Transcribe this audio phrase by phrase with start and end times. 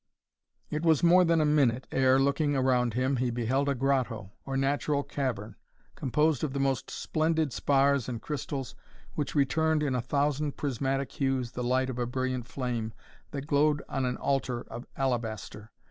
[0.71, 4.57] It was more than a minute, ere, looking around him, he beheld a grotto, or
[4.57, 5.55] natural cavern,
[5.93, 8.73] composed of the most splendid spars and crystals,
[9.13, 12.93] which returned in a thousand prismatic hues the light of a brilliant flame
[13.29, 15.69] that glowed on an altar of alabaster.